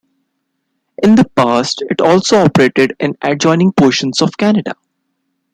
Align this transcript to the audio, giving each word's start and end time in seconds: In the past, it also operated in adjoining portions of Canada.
In 1.03 1.13
the 1.13 1.29
past, 1.35 1.83
it 1.91 2.01
also 2.01 2.37
operated 2.43 2.95
in 2.99 3.15
adjoining 3.21 3.71
portions 3.71 4.19
of 4.19 4.35
Canada. 4.35 4.73